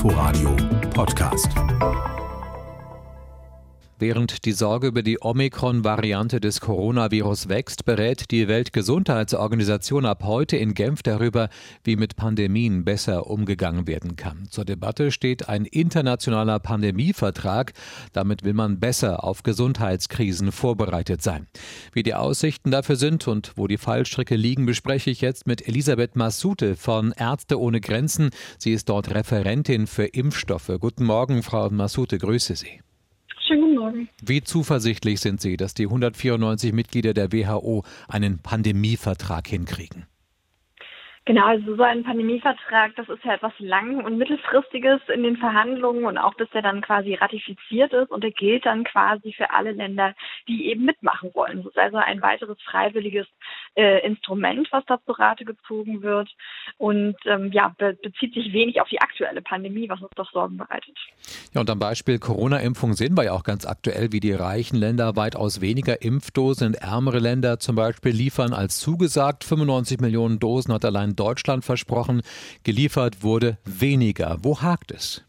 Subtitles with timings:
[0.00, 0.56] Inforadio
[0.94, 1.52] Podcast.
[4.00, 10.72] Während die Sorge über die Omikron-Variante des Coronavirus wächst, berät die Weltgesundheitsorganisation ab heute in
[10.72, 11.50] Genf darüber,
[11.84, 14.48] wie mit Pandemien besser umgegangen werden kann.
[14.48, 17.74] Zur Debatte steht ein internationaler Pandemievertrag.
[18.14, 21.46] Damit will man besser auf Gesundheitskrisen vorbereitet sein.
[21.92, 26.16] Wie die Aussichten dafür sind und wo die Fallstricke liegen, bespreche ich jetzt mit Elisabeth
[26.16, 28.30] Massute von Ärzte ohne Grenzen.
[28.56, 30.72] Sie ist dort Referentin für Impfstoffe.
[30.80, 32.80] Guten Morgen, Frau Massute, grüße Sie.
[33.50, 34.08] Schönen guten Morgen.
[34.22, 40.06] Wie zuversichtlich sind Sie, dass die 194 Mitglieder der WHO einen Pandemievertrag hinkriegen?
[41.26, 46.06] Genau, also so ein Pandemievertrag, das ist ja etwas lang- und mittelfristiges in den Verhandlungen
[46.06, 49.72] und auch bis der dann quasi ratifiziert ist und der gilt dann quasi für alle
[49.72, 50.14] Länder,
[50.48, 51.58] die eben mitmachen wollen.
[51.58, 53.26] Das ist also ein weiteres freiwilliges
[53.74, 56.30] äh, Instrument, was da zur Rate gezogen wird
[56.78, 60.56] und ähm, ja, be bezieht sich wenig auf die aktuelle Pandemie, was uns doch Sorgen
[60.56, 60.96] bereitet.
[61.52, 65.16] Ja, und am Beispiel Corona-Impfung sehen wir ja auch ganz aktuell, wie die reichen Länder
[65.16, 69.44] weitaus weniger Impfdosen in ärmere Länder zum Beispiel liefern als zugesagt.
[69.44, 72.22] 95 Millionen Dosen hat allein Deutschland versprochen.
[72.62, 74.38] Geliefert wurde weniger.
[74.42, 75.22] Wo hakt es?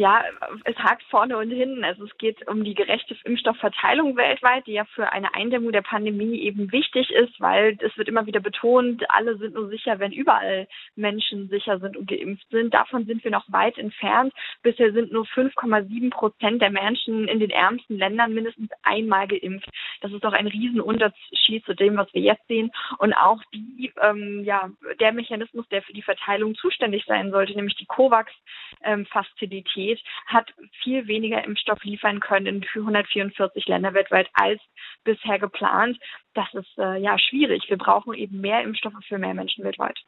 [0.00, 0.24] Ja,
[0.64, 1.84] es hakt vorne und hinten.
[1.84, 6.40] Also es geht um die gerechte Impfstoffverteilung weltweit, die ja für eine Eindämmung der Pandemie
[6.40, 10.66] eben wichtig ist, weil es wird immer wieder betont, alle sind nur sicher, wenn überall
[10.96, 12.72] Menschen sicher sind und geimpft sind.
[12.72, 14.32] Davon sind wir noch weit entfernt.
[14.62, 19.68] Bisher sind nur 5,7 Prozent der Menschen in den ärmsten Ländern mindestens einmal geimpft.
[20.00, 22.70] Das ist doch ein Riesenunterschied zu dem, was wir jetzt sehen.
[22.96, 27.76] Und auch die, ähm, ja, der Mechanismus, der für die Verteilung zuständig sein sollte, nämlich
[27.76, 30.52] die COVAX-Fazilität, ähm, hat
[30.82, 34.60] viel weniger Impfstoff liefern können für 144 Länder weltweit als
[35.04, 35.98] bisher geplant.
[36.34, 37.64] Das ist äh, ja schwierig.
[37.68, 39.98] Wir brauchen eben mehr Impfstoffe für mehr Menschen weltweit.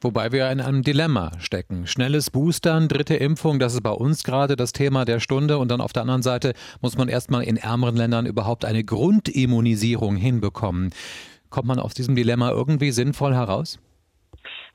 [0.00, 1.86] Wobei wir in einem Dilemma stecken.
[1.86, 5.58] Schnelles Boostern, dritte Impfung, das ist bei uns gerade das Thema der Stunde.
[5.58, 10.16] Und dann auf der anderen Seite muss man erstmal in ärmeren Ländern überhaupt eine Grundimmunisierung
[10.16, 10.94] hinbekommen.
[11.50, 13.80] Kommt man aus diesem Dilemma irgendwie sinnvoll heraus?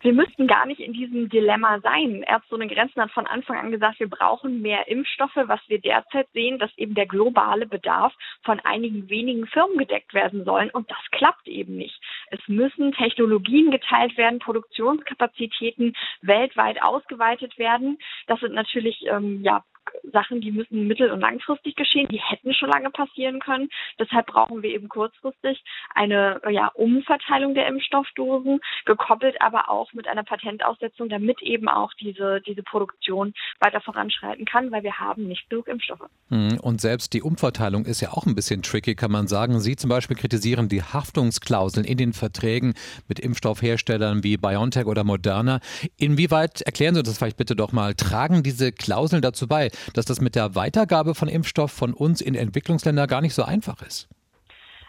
[0.05, 2.21] Wir müssten gar nicht in diesem Dilemma sein.
[2.21, 5.35] Ärzte ohne Grenzen hat von Anfang an gesagt, wir brauchen mehr Impfstoffe.
[5.35, 10.45] Was wir derzeit sehen, dass eben der globale Bedarf von einigen wenigen Firmen gedeckt werden
[10.45, 10.69] sollen.
[10.69, 11.99] Und das klappt eben nicht.
[12.29, 17.97] Es müssen Technologien geteilt werden, Produktionskapazitäten weltweit ausgeweitet werden.
[18.27, 19.63] Das sind natürlich ähm, ja
[20.11, 22.07] Sachen, die müssen mittel- und langfristig geschehen.
[22.09, 23.69] Die hätten schon lange passieren können.
[23.99, 30.23] Deshalb brauchen wir eben kurzfristig eine ja, Umverteilung der Impfstoffdosen, gekoppelt aber auch mit einer
[30.23, 35.67] Patentaussetzung, damit eben auch diese, diese Produktion weiter voranschreiten kann, weil wir haben nicht genug
[35.67, 36.09] Impfstoffe.
[36.29, 39.59] Hm, und selbst die Umverteilung ist ja auch ein bisschen tricky, kann man sagen.
[39.59, 42.73] Sie zum Beispiel kritisieren die Haftungsklauseln in den Verträgen
[43.07, 45.59] mit Impfstoffherstellern wie BioNTech oder Moderna.
[45.97, 50.21] Inwieweit, erklären Sie das vielleicht bitte doch mal, tragen diese Klauseln dazu bei, dass das
[50.21, 54.09] mit der Weitergabe von Impfstoff von uns in Entwicklungsländer gar nicht so einfach ist.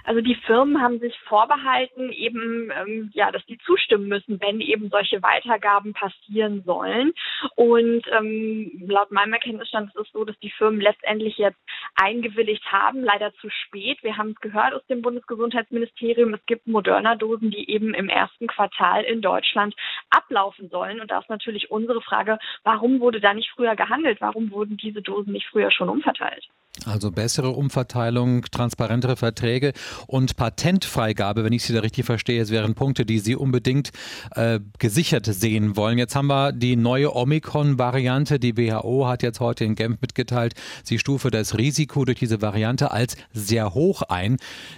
[0.06, 4.88] Also die Firmen haben sich vorbehalten, eben ähm, ja, dass die zustimmen müssen, wenn eben
[4.88, 7.12] solche Weitergaben passieren sollen.
[7.56, 11.58] Und ähm, laut meinem Erkenntnisstand ist es so, dass die Firmen letztendlich jetzt
[11.96, 14.02] eingewilligt haben, leider zu spät.
[14.02, 19.02] Wir haben es gehört aus dem Bundesgesundheitsministerium, es gibt Moderna-Dosen, die eben im ersten Quartal
[19.04, 19.74] in Deutschland
[20.10, 21.00] ablaufen sollen.
[21.00, 24.20] Und da ist natürlich unsere Frage, warum wurde da nicht früher gehandelt?
[24.20, 26.46] Warum wurden diese Dosen nicht früher schon umverteilt?
[26.84, 29.72] Also bessere Umverteilung, transparentere Verträge
[30.06, 33.90] und Patentfreigabe, wenn ich Sie da richtig verstehe, es wären Punkte, die Sie unbedingt
[34.34, 35.98] äh, gesichert sehen wollen.
[35.98, 38.38] Jetzt haben wir die neue Omikron-Variante.
[38.38, 40.54] Die WHO hat jetzt heute in Genf mitgeteilt,
[40.84, 44.36] sie stufe das Risiko durch diese Variante als sehr hoch ein.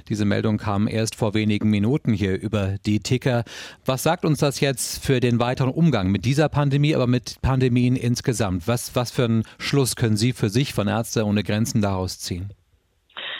[0.08, 3.44] Diese Meldung kam erst vor wenigen Minuten hier über die Ticker.
[3.84, 7.96] Was sagt uns das jetzt für den weiteren Umgang mit dieser Pandemie, aber mit Pandemien
[7.96, 8.68] insgesamt?
[8.68, 12.52] Was, was für einen Schluss können Sie für sich von Ärzte ohne Grenzen daraus ziehen?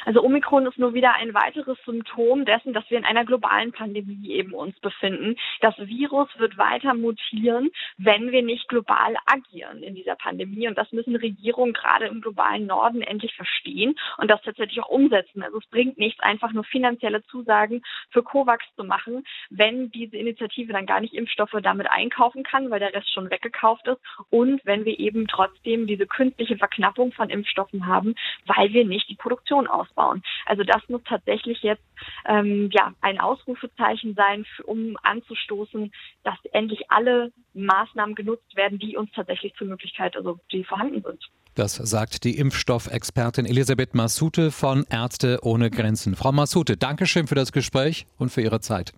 [0.08, 4.30] Also Omikron ist nur wieder ein weiteres Symptom dessen, dass wir in einer globalen Pandemie
[4.30, 5.36] eben uns befinden.
[5.60, 10.66] Das Virus wird weiter mutieren, wenn wir nicht global agieren in dieser Pandemie.
[10.66, 15.42] Und das müssen Regierungen gerade im globalen Norden endlich verstehen und das tatsächlich auch umsetzen.
[15.42, 20.72] Also es bringt nichts, einfach nur finanzielle Zusagen für COVAX zu machen, wenn diese Initiative
[20.72, 24.00] dann gar nicht Impfstoffe damit einkaufen kann, weil der Rest schon weggekauft ist.
[24.30, 28.14] Und wenn wir eben trotzdem diese künstliche Verknappung von Impfstoffen haben,
[28.46, 30.22] weil wir nicht die Produktion ausbauen aufbauen.
[30.46, 31.82] Also das muss tatsächlich jetzt
[32.26, 35.92] ähm, ja ein Ausrufezeichen sein, um anzustoßen,
[36.24, 41.24] dass endlich alle Maßnahmen genutzt werden, die uns tatsächlich zur Möglichkeit, also die vorhanden sind.
[41.54, 46.14] Das sagt die Impfstoffexpertin Elisabeth Massute von Ärzte ohne Grenzen.
[46.14, 48.92] Frau Massute, Dankeschön für das Gespräch und für Ihre Zeit.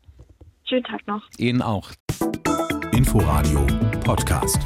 [0.69, 1.23] Schönen Tag noch.
[1.39, 1.91] Ihnen auch.
[2.93, 3.67] Inforadio
[4.05, 4.61] Podcast.